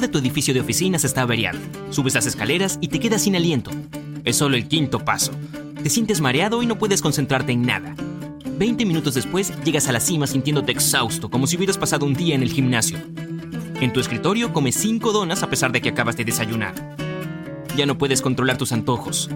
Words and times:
de 0.00 0.08
tu 0.08 0.18
edificio 0.18 0.54
de 0.54 0.60
oficinas 0.60 1.04
está 1.04 1.22
averiado. 1.22 1.58
Subes 1.90 2.14
las 2.14 2.26
escaleras 2.26 2.78
y 2.80 2.88
te 2.88 3.00
quedas 3.00 3.22
sin 3.22 3.36
aliento. 3.36 3.70
Es 4.24 4.36
solo 4.36 4.56
el 4.56 4.68
quinto 4.68 5.04
paso. 5.04 5.32
Te 5.82 5.90
sientes 5.90 6.20
mareado 6.20 6.62
y 6.62 6.66
no 6.66 6.78
puedes 6.78 7.02
concentrarte 7.02 7.52
en 7.52 7.62
nada. 7.62 7.94
20 8.58 8.84
minutos 8.86 9.14
después 9.14 9.52
llegas 9.64 9.88
a 9.88 9.92
la 9.92 10.00
cima 10.00 10.26
sintiéndote 10.26 10.72
exhausto, 10.72 11.30
como 11.30 11.46
si 11.46 11.56
hubieras 11.56 11.78
pasado 11.78 12.06
un 12.06 12.14
día 12.14 12.34
en 12.34 12.42
el 12.42 12.52
gimnasio. 12.52 12.98
En 13.80 13.92
tu 13.92 14.00
escritorio 14.00 14.52
comes 14.52 14.76
5 14.76 15.12
donas 15.12 15.42
a 15.42 15.50
pesar 15.50 15.72
de 15.72 15.80
que 15.80 15.88
acabas 15.88 16.16
de 16.16 16.24
desayunar. 16.24 16.96
Ya 17.76 17.86
no 17.86 17.98
puedes 17.98 18.22
controlar 18.22 18.56
tus 18.56 18.72
antojos. 18.72 19.28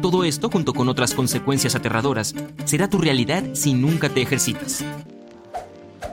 Todo 0.00 0.24
esto, 0.24 0.50
junto 0.50 0.74
con 0.74 0.88
otras 0.88 1.14
consecuencias 1.14 1.76
aterradoras, 1.76 2.34
será 2.64 2.88
tu 2.90 2.98
realidad 2.98 3.44
si 3.52 3.74
nunca 3.74 4.08
te 4.08 4.22
ejercitas. 4.22 4.84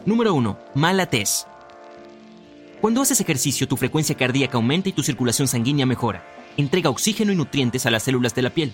Número 0.05 0.34
1. 0.36 0.58
Mala 0.75 1.08
tez. 1.08 1.48
Cuando 2.81 3.01
haces 3.01 3.19
ejercicio, 3.19 3.67
tu 3.67 3.75
frecuencia 3.75 4.15
cardíaca 4.15 4.57
aumenta 4.57 4.88
y 4.88 4.93
tu 4.93 5.03
circulación 5.03 5.49
sanguínea 5.49 5.85
mejora. 5.85 6.23
Entrega 6.55 6.89
oxígeno 6.89 7.33
y 7.33 7.35
nutrientes 7.35 7.85
a 7.85 7.91
las 7.91 8.03
células 8.03 8.33
de 8.35 8.41
la 8.41 8.52
piel. 8.52 8.71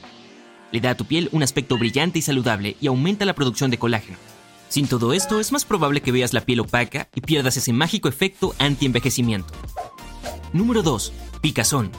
Le 0.71 0.79
da 0.79 0.91
a 0.91 0.95
tu 0.95 1.05
piel 1.05 1.27
un 1.31 1.41
aspecto 1.41 1.75
brillante 1.75 2.19
y 2.19 2.21
saludable 2.21 2.77
y 2.79 2.85
aumenta 2.85 3.25
la 3.25 3.33
producción 3.33 3.71
de 3.71 3.79
colágeno. 3.79 4.17
Sin 4.69 4.87
todo 4.87 5.11
esto, 5.11 5.39
es 5.39 5.51
más 5.51 5.65
probable 5.65 6.01
que 6.01 6.11
veas 6.11 6.33
la 6.33 6.41
piel 6.41 6.59
opaca 6.59 7.09
y 7.15 7.21
pierdas 7.21 7.57
ese 7.57 7.73
mágico 7.73 8.07
efecto 8.07 8.53
anti-envejecimiento. 8.59 9.51
Número 10.53 10.83
2. 10.83 11.11
Picazón. 11.41 11.91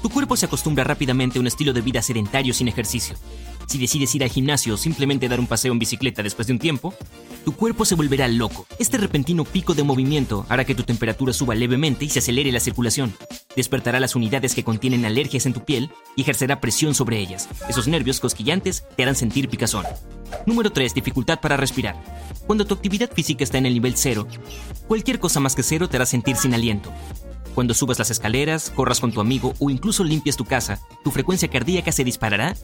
Tu 0.00 0.08
cuerpo 0.08 0.36
se 0.36 0.46
acostumbra 0.46 0.84
rápidamente 0.84 1.38
a 1.38 1.42
un 1.42 1.46
estilo 1.46 1.74
de 1.74 1.82
vida 1.82 2.00
sedentario 2.00 2.54
sin 2.54 2.68
ejercicio. 2.68 3.14
Si 3.66 3.78
decides 3.78 4.14
ir 4.14 4.22
al 4.22 4.30
gimnasio 4.30 4.74
o 4.74 4.76
simplemente 4.76 5.28
dar 5.28 5.40
un 5.40 5.46
paseo 5.46 5.72
en 5.72 5.78
bicicleta 5.78 6.22
después 6.22 6.46
de 6.46 6.52
un 6.52 6.58
tiempo, 6.58 6.94
tu 7.44 7.52
cuerpo 7.52 7.84
se 7.84 7.94
volverá 7.94 8.28
loco. 8.28 8.66
Este 8.78 8.98
repentino 8.98 9.44
pico 9.44 9.74
de 9.74 9.82
movimiento 9.82 10.46
hará 10.48 10.64
que 10.64 10.74
tu 10.74 10.82
temperatura 10.82 11.32
suba 11.32 11.54
levemente 11.54 12.04
y 12.04 12.08
se 12.08 12.20
acelere 12.20 12.52
la 12.52 12.60
circulación. 12.60 13.14
Despertará 13.56 14.00
las 14.00 14.14
unidades 14.14 14.54
que 14.54 14.64
contienen 14.64 15.04
alergias 15.04 15.46
en 15.46 15.52
tu 15.52 15.64
piel 15.64 15.90
y 16.16 16.22
ejercerá 16.22 16.60
presión 16.60 16.94
sobre 16.94 17.18
ellas. 17.18 17.48
Esos 17.68 17.88
nervios 17.88 18.20
cosquillantes 18.20 18.84
te 18.96 19.02
harán 19.02 19.16
sentir 19.16 19.48
picazón. 19.48 19.84
Número 20.46 20.70
3. 20.70 20.94
Dificultad 20.94 21.40
para 21.40 21.56
respirar. 21.56 21.96
Cuando 22.46 22.66
tu 22.66 22.74
actividad 22.74 23.10
física 23.12 23.44
está 23.44 23.58
en 23.58 23.66
el 23.66 23.74
nivel 23.74 23.96
cero, 23.96 24.26
cualquier 24.88 25.18
cosa 25.18 25.40
más 25.40 25.54
que 25.54 25.62
cero 25.62 25.88
te 25.88 25.96
hará 25.96 26.06
sentir 26.06 26.36
sin 26.36 26.54
aliento. 26.54 26.92
Cuando 27.54 27.74
subas 27.74 27.98
las 27.98 28.10
escaleras, 28.10 28.70
corras 28.70 29.00
con 29.00 29.12
tu 29.12 29.20
amigo 29.20 29.54
o 29.58 29.68
incluso 29.68 30.04
limpies 30.04 30.36
tu 30.36 30.44
casa, 30.44 30.80
tu 31.04 31.10
frecuencia 31.10 31.48
cardíaca 31.48 31.92
se 31.92 32.04
disparará 32.04 32.56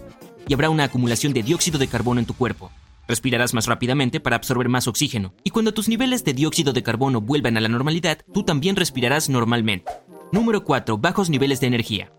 y 0.49 0.55
habrá 0.55 0.71
una 0.71 0.85
acumulación 0.85 1.33
de 1.33 1.43
dióxido 1.43 1.79
de 1.79 1.87
carbono 1.87 2.21
en 2.21 2.27
tu 2.27 2.35
cuerpo. 2.35 2.71
Respirarás 3.07 3.55
más 3.55 3.67
rápidamente 3.67 4.21
para 4.21 4.37
absorber 4.37 4.69
más 4.69 4.89
oxígeno, 4.89 5.33
y 5.45 5.51
cuando 5.51 5.73
tus 5.73 5.89
niveles 5.89 6.25
de 6.25 6.35
dióxido 6.35 6.73
de 6.73 6.83
carbono 6.83 7.21
vuelvan 7.21 7.57
a 7.57 7.61
la 7.61 7.69
normalidad, 7.69 8.19
tú 8.35 8.43
también 8.43 8.77
respirarás 8.77 9.29
normalmente. 9.29 9.93
Número 10.33 10.65
4. 10.65 10.99
Bajos 10.99 11.31
niveles 11.31 11.61
de 11.61 11.69
energía. 11.69 12.13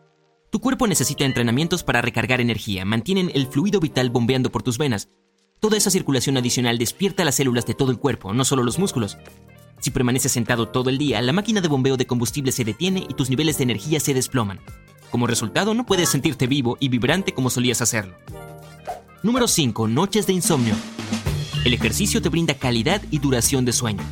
Tu 0.51 0.59
cuerpo 0.59 0.87
necesita 0.87 1.25
entrenamientos 1.25 1.83
para 1.83 2.01
recargar 2.01 2.41
energía, 2.41 2.85
mantienen 2.85 3.31
el 3.35 3.45
fluido 3.45 3.79
vital 3.79 4.09
bombeando 4.09 4.51
por 4.51 4.63
tus 4.63 4.79
venas. 4.79 5.09
Toda 5.59 5.77
esa 5.77 5.91
circulación 5.91 6.37
adicional 6.37 6.79
despierta 6.79 7.23
las 7.23 7.35
células 7.35 7.65
de 7.67 7.75
todo 7.75 7.91
el 7.91 7.99
cuerpo, 7.99 8.33
no 8.33 8.45
solo 8.45 8.63
los 8.63 8.79
músculos. 8.79 9.17
Si 9.79 9.91
permaneces 9.91 10.31
sentado 10.31 10.67
todo 10.67 10.89
el 10.89 10.97
día, 10.97 11.21
la 11.21 11.33
máquina 11.33 11.61
de 11.61 11.67
bombeo 11.67 11.97
de 11.97 12.07
combustible 12.07 12.51
se 12.51 12.63
detiene 12.65 13.05
y 13.07 13.13
tus 13.13 13.29
niveles 13.29 13.57
de 13.57 13.63
energía 13.63 13.99
se 13.99 14.13
desploman. 14.13 14.59
Como 15.11 15.27
resultado, 15.27 15.73
no 15.73 15.85
puedes 15.85 16.09
sentirte 16.09 16.47
vivo 16.47 16.77
y 16.79 16.89
vibrante 16.89 17.33
como 17.33 17.49
solías 17.49 17.81
hacerlo. 17.81 18.15
Número 19.23 19.47
5. 19.47 19.87
Noches 19.87 20.27
de 20.27 20.33
insomnio. 20.33 20.75
El 21.65 21.73
ejercicio 21.73 22.21
te 22.21 22.29
brinda 22.29 22.53
calidad 22.53 23.01
y 23.11 23.19
duración 23.19 23.65
de 23.65 23.73
sueño. 23.73 24.03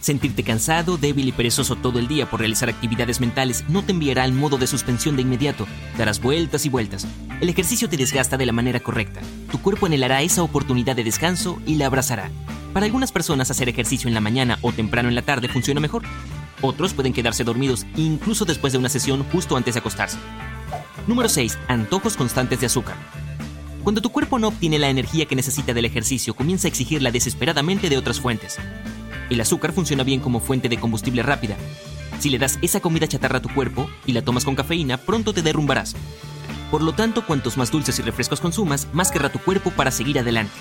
Sentirte 0.00 0.42
cansado, 0.42 0.96
débil 0.96 1.28
y 1.28 1.32
perezoso 1.32 1.76
todo 1.76 1.98
el 1.98 2.08
día 2.08 2.28
por 2.28 2.40
realizar 2.40 2.68
actividades 2.68 3.20
mentales 3.20 3.64
no 3.68 3.82
te 3.84 3.92
enviará 3.92 4.24
al 4.24 4.32
modo 4.32 4.56
de 4.56 4.66
suspensión 4.66 5.14
de 5.14 5.22
inmediato. 5.22 5.66
Darás 5.96 6.20
vueltas 6.20 6.66
y 6.66 6.68
vueltas. 6.68 7.06
El 7.40 7.48
ejercicio 7.48 7.88
te 7.88 7.96
desgasta 7.96 8.36
de 8.36 8.46
la 8.46 8.52
manera 8.52 8.80
correcta. 8.80 9.20
Tu 9.50 9.60
cuerpo 9.60 9.86
anhelará 9.86 10.22
esa 10.22 10.42
oportunidad 10.42 10.96
de 10.96 11.04
descanso 11.04 11.60
y 11.66 11.76
la 11.76 11.86
abrazará. 11.86 12.30
Para 12.72 12.86
algunas 12.86 13.12
personas 13.12 13.50
hacer 13.50 13.68
ejercicio 13.68 14.08
en 14.08 14.14
la 14.14 14.20
mañana 14.20 14.58
o 14.62 14.72
temprano 14.72 15.08
en 15.08 15.14
la 15.14 15.22
tarde 15.22 15.48
funciona 15.48 15.80
mejor. 15.80 16.02
Otros 16.62 16.92
pueden 16.92 17.12
quedarse 17.12 17.44
dormidos 17.44 17.86
incluso 17.96 18.44
después 18.44 18.72
de 18.72 18.78
una 18.78 18.88
sesión 18.88 19.24
justo 19.24 19.56
antes 19.56 19.74
de 19.74 19.80
acostarse. 19.80 20.18
Número 21.06 21.28
6. 21.28 21.58
Antojos 21.68 22.16
constantes 22.16 22.60
de 22.60 22.66
azúcar. 22.66 22.96
Cuando 23.82 24.02
tu 24.02 24.10
cuerpo 24.10 24.38
no 24.38 24.48
obtiene 24.48 24.78
la 24.78 24.90
energía 24.90 25.26
que 25.26 25.36
necesita 25.36 25.72
del 25.72 25.86
ejercicio, 25.86 26.34
comienza 26.34 26.68
a 26.68 26.70
exigirla 26.70 27.10
desesperadamente 27.10 27.88
de 27.88 27.96
otras 27.96 28.20
fuentes. 28.20 28.58
El 29.30 29.40
azúcar 29.40 29.72
funciona 29.72 30.02
bien 30.02 30.20
como 30.20 30.40
fuente 30.40 30.68
de 30.68 30.78
combustible 30.78 31.22
rápida. 31.22 31.56
Si 32.18 32.28
le 32.28 32.38
das 32.38 32.58
esa 32.60 32.80
comida 32.80 33.08
chatarra 33.08 33.38
a 33.38 33.42
tu 33.42 33.48
cuerpo 33.48 33.88
y 34.04 34.12
la 34.12 34.22
tomas 34.22 34.44
con 34.44 34.54
cafeína, 34.54 34.98
pronto 34.98 35.32
te 35.32 35.42
derrumbarás. 35.42 35.96
Por 36.70 36.82
lo 36.82 36.92
tanto, 36.92 37.24
cuantos 37.26 37.56
más 37.56 37.70
dulces 37.70 37.98
y 37.98 38.02
refrescos 38.02 38.40
consumas, 38.40 38.86
más 38.92 39.10
querrá 39.10 39.30
tu 39.32 39.38
cuerpo 39.38 39.70
para 39.70 39.90
seguir 39.90 40.18
adelante. 40.18 40.52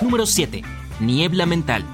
Número 0.00 0.24
7. 0.26 0.62
Niebla 1.00 1.46
mental. 1.46 1.84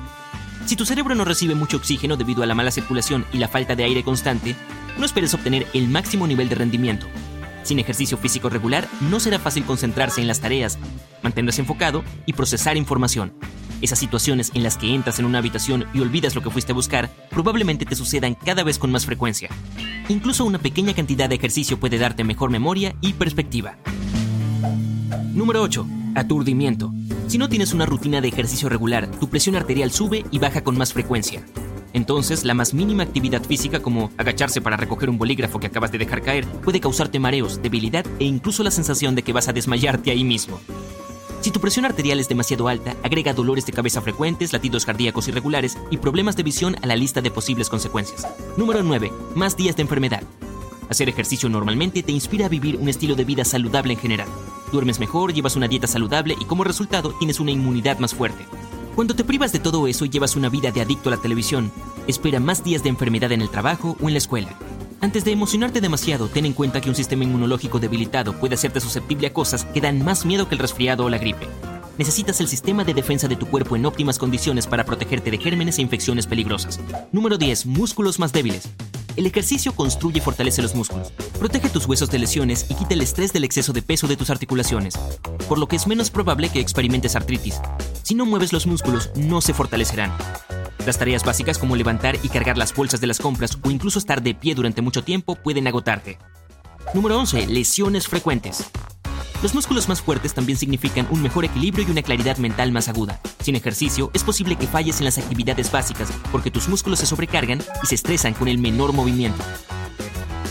Si 0.67 0.77
tu 0.77 0.85
cerebro 0.85 1.15
no 1.15 1.25
recibe 1.25 1.55
mucho 1.55 1.79
oxígeno 1.79 2.17
debido 2.17 2.43
a 2.43 2.47
la 2.47 2.55
mala 2.55 2.71
circulación 2.71 3.25
y 3.33 3.39
la 3.39 3.49
falta 3.49 3.75
de 3.75 3.85
aire 3.85 4.05
constante, 4.05 4.55
no 4.99 5.07
esperes 5.07 5.33
obtener 5.35 5.67
el 5.73 5.89
máximo 5.89 6.27
nivel 6.27 6.49
de 6.49 6.57
rendimiento. 6.57 7.07
Sin 7.63 7.79
ejercicio 7.79 8.17
físico 8.17 8.49
regular, 8.49 8.89
no 9.01 9.21
será 9.21 9.39
fácil 9.39 9.65
concentrarse 9.65 10.21
en 10.21 10.27
las 10.27 10.41
tareas, 10.41 10.79
mantenerse 11.23 11.61
enfocado 11.61 12.03
y 12.27 12.33
procesar 12.33 12.77
información. 12.77 13.33
Esas 13.81 13.99
situaciones 13.99 14.51
en 14.55 14.63
las 14.63 14.77
que 14.77 14.93
entras 14.93 15.19
en 15.19 15.25
una 15.25 15.39
habitación 15.39 15.87
y 15.95 16.01
olvidas 16.01 16.35
lo 16.35 16.43
que 16.43 16.51
fuiste 16.51 16.73
a 16.73 16.75
buscar 16.75 17.11
probablemente 17.31 17.85
te 17.85 17.95
sucedan 17.95 18.35
cada 18.35 18.65
vez 18.65 18.79
con 18.79 18.91
más 18.91 19.07
frecuencia. 19.07 19.51
Incluso 20.09 20.45
una 20.45 20.59
pequeña 20.59 20.95
cantidad 20.95 21.29
de 21.29 21.37
ejercicio 21.37 21.79
puede 21.79 21.99
darte 21.99 22.25
mejor 22.25 22.51
memoria 22.51 22.97
y 23.01 23.13
perspectiva. 23.13 23.77
Número 25.33 25.63
8. 25.63 25.87
Aturdimiento. 26.17 26.93
Si 27.29 27.39
no 27.39 27.49
tienes 27.49 27.73
una 27.73 27.87
rutina 27.87 28.21
de 28.21 28.29
ejercicio 28.29 28.69
regular, 28.69 29.09
tu 29.21 29.29
presión 29.29 29.55
arterial 29.55 29.93
sube 29.93 30.25
y 30.31 30.39
baja 30.39 30.65
con 30.65 30.77
más 30.77 30.93
frecuencia. 30.93 31.45
Entonces, 31.93 32.45
la 32.45 32.55
más 32.55 32.75
mínima 32.75 33.03
actividad 33.03 33.43
física 33.43 33.81
como 33.81 34.11
agacharse 34.17 34.61
para 34.61 34.77
recoger 34.77 35.11
un 35.11 35.19
bolígrafo 35.19 35.59
que 35.59 35.67
acabas 35.67 35.93
de 35.93 35.99
dejar 35.99 36.23
caer 36.23 36.47
puede 36.47 36.81
causarte 36.81 37.19
mareos, 37.19 37.63
debilidad 37.63 38.05
e 38.19 38.25
incluso 38.25 38.63
la 38.63 38.71
sensación 38.71 39.15
de 39.15 39.23
que 39.23 39.33
vas 39.33 39.49
a 39.49 39.53
desmayarte 39.53 40.11
ahí 40.11 40.25
mismo. 40.25 40.61
Si 41.41 41.53
tu 41.53 41.61
presión 41.61 41.85
arterial 41.85 42.19
es 42.19 42.29
demasiado 42.29 42.69
alta, 42.69 42.97
agrega 43.03 43.33
dolores 43.33 43.65
de 43.65 43.73
cabeza 43.73 44.03
frecuentes, 44.03 44.53
latidos 44.53 44.85
cardíacos 44.85 45.29
irregulares 45.29 45.79
y 45.91 45.99
problemas 45.99 46.37
de 46.37 46.43
visión 46.43 46.77
a 46.83 46.87
la 46.87 46.97
lista 46.97 47.21
de 47.21 47.31
posibles 47.31 47.69
consecuencias. 47.69 48.27
Número 48.57 48.83
9. 48.83 49.13
Más 49.35 49.57
días 49.57 49.77
de 49.77 49.83
enfermedad. 49.83 50.23
Hacer 50.91 51.09
ejercicio 51.09 51.49
normalmente 51.49 52.03
te 52.03 52.13
inspira 52.13 52.47
a 52.47 52.49
vivir 52.49 52.77
un 52.77 52.89
estilo 52.89 53.15
de 53.15 53.25
vida 53.25 53.45
saludable 53.45 53.93
en 53.93 54.01
general. 54.01 54.29
Duermes 54.73 54.99
mejor, 54.99 55.33
llevas 55.33 55.55
una 55.55 55.69
dieta 55.69 55.87
saludable 55.87 56.35
y 56.41 56.45
como 56.45 56.65
resultado 56.65 57.13
tienes 57.13 57.41
una 57.41 57.53
inmunidad 57.53 57.99
más 57.99 58.15
fuerte. 58.15 58.45
Cuando 58.99 59.15
te 59.15 59.23
privas 59.23 59.53
de 59.53 59.61
todo 59.61 59.87
eso 59.87 60.05
y 60.05 60.09
llevas 60.09 60.35
una 60.35 60.49
vida 60.49 60.73
de 60.73 60.81
adicto 60.81 61.09
a 61.09 61.15
la 61.15 61.23
televisión, 61.23 61.71
espera 62.09 62.41
más 62.41 62.65
días 62.65 62.83
de 62.83 62.89
enfermedad 62.89 63.31
en 63.31 63.43
el 63.43 63.49
trabajo 63.49 63.97
o 64.03 64.09
en 64.09 64.15
la 64.15 64.19
escuela. 64.19 64.59
Antes 65.01 65.25
de 65.25 65.31
emocionarte 65.31 65.81
demasiado, 65.81 66.27
ten 66.27 66.47
en 66.47 66.53
cuenta 66.53 66.81
que 66.81 66.89
un 66.89 66.97
sistema 66.97 67.23
inmunológico 67.23 67.79
debilitado 67.79 68.33
puede 68.33 68.57
hacerte 68.57 68.81
susceptible 68.81 69.29
a 69.29 69.33
cosas 69.33 69.65
que 69.67 69.81
dan 69.81 70.05
más 70.05 70.27
miedo 70.27 70.49
que 70.49 70.57
el 70.57 70.59
resfriado 70.59 71.05
o 71.05 71.11
la 71.11 71.19
gripe. 71.19 71.47
Necesitas 71.97 72.41
el 72.41 72.49
sistema 72.49 72.83
de 72.83 72.93
defensa 72.93 73.29
de 73.29 73.37
tu 73.37 73.47
cuerpo 73.47 73.77
en 73.77 73.87
óptimas 73.87 74.19
condiciones 74.19 74.67
para 74.67 74.85
protegerte 74.85 75.31
de 75.31 75.39
gérmenes 75.39 75.79
e 75.79 75.83
infecciones 75.83 76.27
peligrosas. 76.27 76.81
Número 77.13 77.39
10. 77.39 77.67
Músculos 77.67 78.19
más 78.19 78.33
débiles. 78.33 78.69
El 79.15 79.27
ejercicio 79.27 79.77
construye 79.77 80.19
y 80.19 80.23
fortalece 80.23 80.61
los 80.61 80.75
músculos, 80.75 81.13
protege 81.39 81.69
tus 81.69 81.87
huesos 81.87 82.11
de 82.11 82.19
lesiones 82.19 82.67
y 82.69 82.75
quita 82.75 82.95
el 82.95 83.03
estrés 83.03 83.33
del 83.33 83.45
exceso 83.45 83.73
de 83.73 83.83
peso 83.83 84.09
de 84.09 84.17
tus 84.17 84.31
articulaciones, 84.31 84.95
por 85.49 85.61
lo 85.61 85.69
que 85.69 85.77
es 85.77 85.87
menos 85.87 86.11
probable 86.11 86.49
que 86.49 86.59
experimentes 86.59 87.15
artritis. 87.15 87.61
Si 88.09 88.15
no 88.15 88.25
mueves 88.25 88.55
los 88.55 88.67
músculos, 88.67 89.11
no 89.17 89.43
se 89.43 89.53
fortalecerán. 89.53 90.11
Las 90.87 90.97
tareas 90.97 91.25
básicas 91.25 91.59
como 91.59 91.77
levantar 91.77 92.17
y 92.23 92.31
cargar 92.31 92.57
las 92.57 92.75
bolsas 92.75 93.03
de 93.03 93.07
las 93.07 93.19
compras 93.19 93.59
o 93.63 93.71
incluso 93.71 93.99
estar 93.99 94.23
de 94.23 94.35
pie 94.35 94.55
durante 94.55 94.81
mucho 94.81 95.05
tiempo 95.05 95.35
pueden 95.35 95.67
agotarte. 95.67 96.17
Número 96.95 97.19
11. 97.19 97.49
Lesiones 97.49 98.09
frecuentes. 98.09 98.65
Los 99.43 99.55
músculos 99.55 99.91
más 99.91 100.01
fuertes 100.01 100.33
también 100.33 100.57
significan 100.57 101.07
un 101.11 101.21
mejor 101.21 101.45
equilibrio 101.45 101.87
y 101.87 101.91
una 101.91 102.01
claridad 102.01 102.39
mental 102.39 102.73
más 102.73 102.89
aguda. 102.89 103.21
Sin 103.43 103.57
ejercicio, 103.57 104.11
es 104.15 104.25
posible 104.25 104.57
que 104.57 104.67
falles 104.67 105.01
en 105.01 105.05
las 105.05 105.19
actividades 105.19 105.71
básicas 105.71 106.09
porque 106.33 106.51
tus 106.51 106.67
músculos 106.71 107.01
se 107.01 107.07
sobrecargan 107.07 107.63
y 107.83 107.87
se 107.89 107.97
estresan 107.97 108.33
con 108.33 108.49
el 108.49 108.57
menor 108.57 108.95
movimiento. 108.95 109.45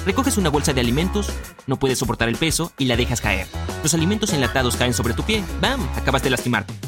Recoges 0.05 0.37
una 0.37 0.49
bolsa 0.49 0.73
de 0.73 0.81
alimentos, 0.81 1.31
no 1.65 1.79
puedes 1.79 1.97
soportar 1.97 2.29
el 2.29 2.37
peso 2.37 2.71
y 2.77 2.85
la 2.85 2.95
dejas 2.95 3.19
caer. 3.19 3.47
Los 3.81 3.95
alimentos 3.95 4.31
enlatados 4.31 4.75
caen 4.75 4.93
sobre 4.93 5.15
tu 5.15 5.23
pie. 5.23 5.43
¡Bam! 5.59 5.81
Acabas 5.95 6.21
de 6.21 6.29
lastimarte. 6.29 6.86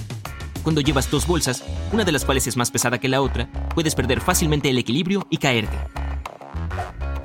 Cuando 0.64 0.82
llevas 0.82 1.10
dos 1.10 1.26
bolsas, 1.26 1.64
una 1.92 2.04
de 2.04 2.12
las 2.12 2.26
cuales 2.26 2.48
es 2.48 2.58
más 2.58 2.72
pesada 2.72 3.00
que 3.00 3.08
la 3.08 3.22
otra, 3.22 3.50
puedes 3.74 3.96
perder 3.96 4.22
fácilmente 4.22 4.70
el 4.70 4.78
equilibrio 4.78 5.26
y 5.30 5.38
caerte. 5.38 5.78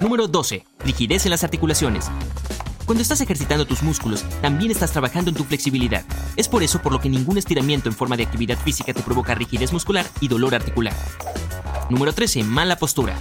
Número 0.00 0.28
12. 0.28 0.64
Rigidez 0.84 1.26
en 1.26 1.30
las 1.30 1.44
articulaciones. 1.44 2.10
Cuando 2.84 3.02
estás 3.02 3.20
ejercitando 3.22 3.66
tus 3.66 3.82
músculos, 3.82 4.24
también 4.42 4.70
estás 4.70 4.92
trabajando 4.92 5.30
en 5.30 5.36
tu 5.36 5.44
flexibilidad. 5.44 6.04
Es 6.36 6.48
por 6.48 6.62
eso 6.62 6.82
por 6.82 6.92
lo 6.92 7.00
que 7.00 7.08
ningún 7.08 7.38
estiramiento 7.38 7.88
en 7.88 7.94
forma 7.94 8.16
de 8.16 8.24
actividad 8.24 8.58
física 8.58 8.92
te 8.92 9.02
provoca 9.02 9.34
rigidez 9.34 9.72
muscular 9.72 10.06
y 10.20 10.28
dolor 10.28 10.54
articular. 10.54 10.94
Número 11.88 12.12
13. 12.12 12.44
Mala 12.44 12.76
postura. 12.76 13.18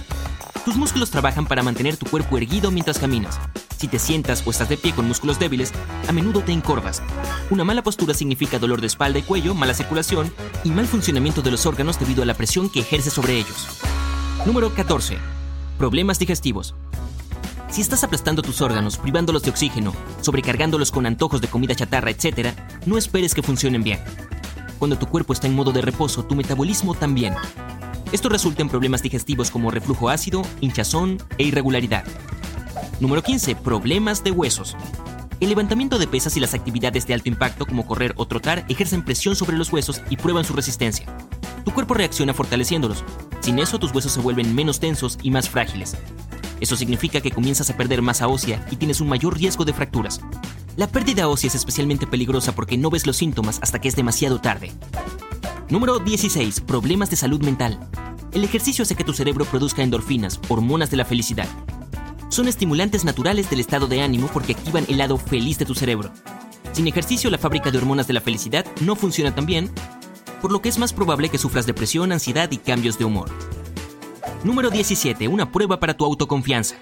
Tus 0.64 0.76
músculos 0.76 1.10
trabajan 1.10 1.46
para 1.46 1.62
mantener 1.62 1.96
tu 1.96 2.06
cuerpo 2.06 2.36
erguido 2.36 2.70
mientras 2.70 2.98
caminas. 2.98 3.40
Si 3.84 3.88
te 3.88 3.98
sientas 3.98 4.42
o 4.46 4.50
estás 4.50 4.70
de 4.70 4.78
pie 4.78 4.94
con 4.94 5.06
músculos 5.06 5.38
débiles, 5.38 5.70
a 6.08 6.12
menudo 6.12 6.40
te 6.40 6.52
encorvas. 6.52 7.02
Una 7.50 7.64
mala 7.64 7.82
postura 7.82 8.14
significa 8.14 8.58
dolor 8.58 8.80
de 8.80 8.86
espalda 8.86 9.18
y 9.18 9.22
cuello, 9.22 9.54
mala 9.54 9.74
circulación 9.74 10.32
y 10.64 10.70
mal 10.70 10.86
funcionamiento 10.86 11.42
de 11.42 11.50
los 11.50 11.66
órganos 11.66 11.98
debido 11.98 12.22
a 12.22 12.24
la 12.24 12.32
presión 12.32 12.70
que 12.70 12.80
ejerce 12.80 13.10
sobre 13.10 13.36
ellos. 13.36 13.68
Número 14.46 14.74
14. 14.74 15.18
Problemas 15.76 16.18
digestivos. 16.18 16.74
Si 17.68 17.82
estás 17.82 18.02
aplastando 18.04 18.40
tus 18.40 18.62
órganos, 18.62 18.96
privándolos 18.96 19.42
de 19.42 19.50
oxígeno, 19.50 19.92
sobrecargándolos 20.22 20.90
con 20.90 21.04
antojos 21.04 21.42
de 21.42 21.48
comida 21.48 21.74
chatarra, 21.74 22.08
etc., 22.08 22.54
no 22.86 22.96
esperes 22.96 23.34
que 23.34 23.42
funcionen 23.42 23.82
bien. 23.82 24.00
Cuando 24.78 24.96
tu 24.96 25.08
cuerpo 25.08 25.34
está 25.34 25.46
en 25.46 25.54
modo 25.54 25.72
de 25.72 25.82
reposo, 25.82 26.24
tu 26.24 26.34
metabolismo 26.34 26.94
también. 26.94 27.34
Esto 28.12 28.30
resulta 28.30 28.62
en 28.62 28.70
problemas 28.70 29.02
digestivos 29.02 29.50
como 29.50 29.70
reflujo 29.70 30.08
ácido, 30.08 30.40
hinchazón 30.62 31.18
e 31.36 31.44
irregularidad. 31.44 32.06
Número 33.00 33.22
15. 33.22 33.56
Problemas 33.56 34.22
de 34.22 34.30
huesos. 34.30 34.76
El 35.40 35.48
levantamiento 35.48 35.98
de 35.98 36.06
pesas 36.06 36.36
y 36.36 36.40
las 36.40 36.54
actividades 36.54 37.06
de 37.06 37.14
alto 37.14 37.28
impacto 37.28 37.66
como 37.66 37.86
correr 37.86 38.14
o 38.16 38.26
trotar 38.26 38.64
ejercen 38.68 39.04
presión 39.04 39.34
sobre 39.34 39.56
los 39.58 39.72
huesos 39.72 40.00
y 40.10 40.16
prueban 40.16 40.44
su 40.44 40.52
resistencia. 40.52 41.06
Tu 41.64 41.72
cuerpo 41.72 41.94
reacciona 41.94 42.32
fortaleciéndolos. 42.32 43.04
Sin 43.40 43.58
eso 43.58 43.78
tus 43.78 43.92
huesos 43.92 44.12
se 44.12 44.20
vuelven 44.20 44.54
menos 44.54 44.78
tensos 44.78 45.18
y 45.22 45.30
más 45.30 45.50
frágiles. 45.50 45.96
Eso 46.60 46.76
significa 46.76 47.20
que 47.20 47.32
comienzas 47.32 47.68
a 47.68 47.76
perder 47.76 48.00
masa 48.00 48.28
ósea 48.28 48.64
y 48.70 48.76
tienes 48.76 49.00
un 49.00 49.08
mayor 49.08 49.36
riesgo 49.36 49.64
de 49.64 49.72
fracturas. 49.72 50.20
La 50.76 50.86
pérdida 50.86 51.28
ósea 51.28 51.48
es 51.48 51.56
especialmente 51.56 52.06
peligrosa 52.06 52.54
porque 52.54 52.78
no 52.78 52.90
ves 52.90 53.06
los 53.06 53.16
síntomas 53.16 53.58
hasta 53.60 53.80
que 53.80 53.88
es 53.88 53.96
demasiado 53.96 54.40
tarde. 54.40 54.72
Número 55.68 55.98
16. 55.98 56.60
Problemas 56.60 57.10
de 57.10 57.16
salud 57.16 57.42
mental. 57.42 57.80
El 58.32 58.44
ejercicio 58.44 58.82
hace 58.82 58.94
que 58.94 59.04
tu 59.04 59.12
cerebro 59.12 59.44
produzca 59.44 59.82
endorfinas, 59.82 60.40
hormonas 60.48 60.90
de 60.90 60.96
la 60.96 61.04
felicidad. 61.04 61.48
Son 62.34 62.48
estimulantes 62.48 63.04
naturales 63.04 63.48
del 63.48 63.60
estado 63.60 63.86
de 63.86 64.02
ánimo 64.02 64.28
porque 64.32 64.54
activan 64.54 64.84
el 64.88 64.98
lado 64.98 65.18
feliz 65.18 65.56
de 65.56 65.66
tu 65.66 65.76
cerebro. 65.76 66.12
Sin 66.72 66.88
ejercicio, 66.88 67.30
la 67.30 67.38
fábrica 67.38 67.70
de 67.70 67.78
hormonas 67.78 68.08
de 68.08 68.12
la 68.12 68.20
felicidad 68.20 68.66
no 68.80 68.96
funciona 68.96 69.32
tan 69.32 69.46
bien, 69.46 69.70
por 70.42 70.50
lo 70.50 70.60
que 70.60 70.68
es 70.68 70.76
más 70.76 70.92
probable 70.92 71.28
que 71.28 71.38
sufras 71.38 71.64
depresión, 71.64 72.10
ansiedad 72.10 72.50
y 72.50 72.56
cambios 72.56 72.98
de 72.98 73.04
humor. 73.04 73.30
Número 74.42 74.70
17. 74.70 75.28
Una 75.28 75.52
prueba 75.52 75.78
para 75.78 75.94
tu 75.94 76.04
autoconfianza. 76.04 76.74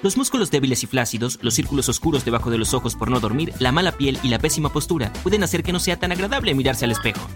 Los 0.00 0.16
músculos 0.16 0.50
débiles 0.50 0.82
y 0.82 0.86
flácidos, 0.86 1.38
los 1.42 1.52
círculos 1.52 1.90
oscuros 1.90 2.24
debajo 2.24 2.50
de 2.50 2.56
los 2.56 2.72
ojos 2.72 2.96
por 2.96 3.10
no 3.10 3.20
dormir, 3.20 3.52
la 3.58 3.72
mala 3.72 3.92
piel 3.92 4.18
y 4.22 4.28
la 4.28 4.38
pésima 4.38 4.72
postura 4.72 5.12
pueden 5.22 5.42
hacer 5.42 5.62
que 5.62 5.74
no 5.74 5.80
sea 5.80 5.98
tan 5.98 6.12
agradable 6.12 6.54
mirarse 6.54 6.86
al 6.86 6.92
espejo. 6.92 7.28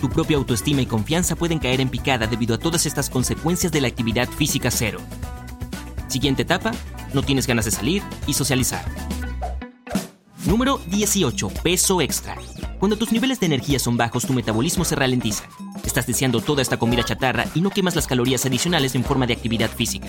Tu 0.00 0.08
propia 0.08 0.36
autoestima 0.36 0.80
y 0.80 0.86
confianza 0.86 1.34
pueden 1.34 1.58
caer 1.58 1.80
en 1.80 1.88
picada 1.88 2.28
debido 2.28 2.54
a 2.54 2.58
todas 2.58 2.86
estas 2.86 3.10
consecuencias 3.10 3.72
de 3.72 3.80
la 3.80 3.88
actividad 3.88 4.28
física 4.28 4.70
cero. 4.70 5.00
Siguiente 6.10 6.42
etapa, 6.42 6.72
no 7.14 7.22
tienes 7.22 7.46
ganas 7.46 7.66
de 7.66 7.70
salir 7.70 8.02
y 8.26 8.34
socializar. 8.34 8.84
Número 10.44 10.80
18. 10.88 11.48
Peso 11.62 12.00
extra. 12.00 12.36
Cuando 12.80 12.96
tus 12.96 13.12
niveles 13.12 13.38
de 13.38 13.46
energía 13.46 13.78
son 13.78 13.96
bajos, 13.96 14.26
tu 14.26 14.32
metabolismo 14.32 14.84
se 14.84 14.96
ralentiza. 14.96 15.44
Estás 15.84 16.08
deseando 16.08 16.40
toda 16.40 16.62
esta 16.62 16.78
comida 16.78 17.04
chatarra 17.04 17.44
y 17.54 17.60
no 17.60 17.70
quemas 17.70 17.94
las 17.94 18.08
calorías 18.08 18.44
adicionales 18.44 18.96
en 18.96 19.04
forma 19.04 19.28
de 19.28 19.34
actividad 19.34 19.70
física. 19.70 20.08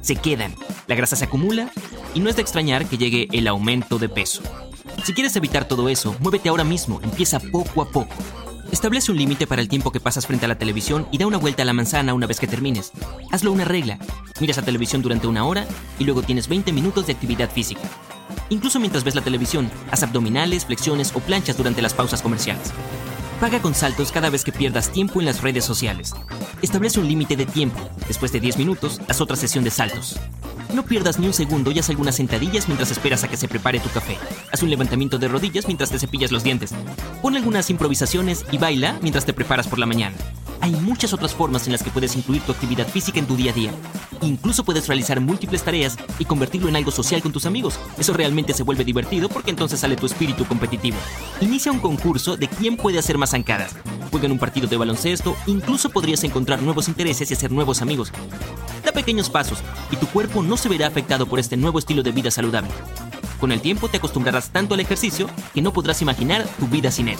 Se 0.00 0.16
quedan, 0.16 0.56
la 0.88 0.96
grasa 0.96 1.14
se 1.14 1.26
acumula 1.26 1.70
y 2.12 2.18
no 2.18 2.28
es 2.28 2.34
de 2.34 2.42
extrañar 2.42 2.86
que 2.86 2.98
llegue 2.98 3.28
el 3.30 3.46
aumento 3.46 4.00
de 4.00 4.08
peso. 4.08 4.42
Si 5.04 5.12
quieres 5.12 5.36
evitar 5.36 5.68
todo 5.68 5.88
eso, 5.88 6.16
muévete 6.18 6.48
ahora 6.48 6.64
mismo, 6.64 7.00
empieza 7.04 7.38
poco 7.38 7.80
a 7.82 7.90
poco. 7.90 8.16
Establece 8.72 9.12
un 9.12 9.18
límite 9.18 9.46
para 9.46 9.62
el 9.62 9.68
tiempo 9.68 9.92
que 9.92 10.00
pasas 10.00 10.26
frente 10.26 10.44
a 10.44 10.48
la 10.48 10.58
televisión 10.58 11.06
y 11.12 11.18
da 11.18 11.26
una 11.26 11.38
vuelta 11.38 11.62
a 11.62 11.66
la 11.66 11.72
manzana 11.72 12.14
una 12.14 12.26
vez 12.26 12.40
que 12.40 12.46
termines. 12.46 12.92
Hazlo 13.30 13.52
una 13.52 13.64
regla. 13.64 13.98
Miras 14.40 14.58
a 14.58 14.62
televisión 14.62 15.02
durante 15.02 15.26
una 15.26 15.44
hora 15.44 15.66
y 15.98 16.04
luego 16.04 16.22
tienes 16.22 16.48
20 16.48 16.72
minutos 16.72 17.06
de 17.06 17.12
actividad 17.12 17.50
física. 17.50 17.82
Incluso 18.50 18.78
mientras 18.80 19.04
ves 19.04 19.14
la 19.14 19.22
televisión, 19.22 19.70
haz 19.90 20.02
abdominales, 20.02 20.66
flexiones 20.66 21.12
o 21.14 21.20
planchas 21.20 21.56
durante 21.56 21.82
las 21.82 21.94
pausas 21.94 22.22
comerciales. 22.22 22.72
Paga 23.40 23.60
con 23.60 23.74
saltos 23.74 24.12
cada 24.12 24.30
vez 24.30 24.44
que 24.44 24.52
pierdas 24.52 24.90
tiempo 24.90 25.20
en 25.20 25.26
las 25.26 25.42
redes 25.42 25.64
sociales. 25.64 26.14
Establece 26.62 27.00
un 27.00 27.08
límite 27.08 27.36
de 27.36 27.46
tiempo. 27.46 27.78
Después 28.08 28.32
de 28.32 28.40
10 28.40 28.58
minutos, 28.58 29.00
haz 29.08 29.20
otra 29.20 29.36
sesión 29.36 29.62
de 29.62 29.70
saltos. 29.70 30.18
No 30.74 30.84
pierdas 30.84 31.18
ni 31.18 31.26
un 31.26 31.32
segundo 31.32 31.70
y 31.70 31.78
haz 31.78 31.90
algunas 31.90 32.16
sentadillas 32.16 32.68
mientras 32.68 32.90
esperas 32.90 33.24
a 33.24 33.28
que 33.28 33.36
se 33.36 33.48
prepare 33.48 33.80
tu 33.80 33.88
café. 33.90 34.18
Haz 34.52 34.62
un 34.62 34.70
levantamiento 34.70 35.18
de 35.18 35.28
rodillas 35.28 35.66
mientras 35.66 35.90
te 35.90 35.98
cepillas 35.98 36.32
los 36.32 36.44
dientes. 36.44 36.74
Pon 37.22 37.36
algunas 37.36 37.70
improvisaciones 37.70 38.44
y 38.50 38.58
baila 38.58 38.98
mientras 39.00 39.24
te 39.24 39.32
preparas 39.32 39.68
por 39.68 39.78
la 39.78 39.86
mañana. 39.86 40.16
Hay 40.60 40.72
muchas 40.72 41.12
otras 41.12 41.34
formas 41.34 41.66
en 41.66 41.72
las 41.72 41.82
que 41.82 41.90
puedes 41.90 42.16
incluir 42.16 42.42
tu 42.42 42.52
actividad 42.52 42.88
física 42.88 43.18
en 43.18 43.26
tu 43.26 43.36
día 43.36 43.52
a 43.52 43.54
día. 43.54 43.70
Incluso 44.22 44.64
puedes 44.64 44.88
realizar 44.88 45.20
múltiples 45.20 45.62
tareas 45.62 45.96
y 46.18 46.24
convertirlo 46.24 46.68
en 46.68 46.76
algo 46.76 46.90
social 46.90 47.22
con 47.22 47.32
tus 47.32 47.46
amigos. 47.46 47.78
Eso 47.98 48.12
realmente 48.12 48.52
se 48.52 48.62
vuelve 48.62 48.84
divertido 48.84 49.28
porque 49.28 49.50
entonces 49.50 49.80
sale 49.80 49.96
tu 49.96 50.06
espíritu 50.06 50.44
competitivo. 50.46 50.96
Inicia 51.40 51.70
un 51.70 51.78
concurso 51.78 52.36
de 52.36 52.48
quién 52.48 52.76
puede 52.76 52.98
hacer 52.98 53.18
más 53.18 53.30
zancadas. 53.30 53.76
Juega 54.10 54.26
en 54.26 54.32
un 54.32 54.38
partido 54.38 54.66
de 54.66 54.76
baloncesto, 54.76 55.36
incluso 55.46 55.90
podrías 55.90 56.24
encontrar 56.24 56.62
nuevos 56.62 56.88
intereses 56.88 57.30
y 57.30 57.34
hacer 57.34 57.52
nuevos 57.52 57.82
amigos. 57.82 58.12
Pequeños 58.96 59.28
pasos 59.28 59.58
y 59.90 59.96
tu 59.96 60.06
cuerpo 60.06 60.42
no 60.42 60.56
se 60.56 60.70
verá 60.70 60.86
afectado 60.86 61.26
por 61.26 61.38
este 61.38 61.58
nuevo 61.58 61.78
estilo 61.78 62.02
de 62.02 62.12
vida 62.12 62.30
saludable. 62.30 62.70
Con 63.38 63.52
el 63.52 63.60
tiempo 63.60 63.88
te 63.88 63.98
acostumbrarás 63.98 64.48
tanto 64.48 64.72
al 64.72 64.80
ejercicio 64.80 65.28
que 65.52 65.60
no 65.60 65.70
podrás 65.70 66.00
imaginar 66.00 66.46
tu 66.58 66.66
vida 66.66 66.90
sin 66.90 67.08
él. 67.08 67.18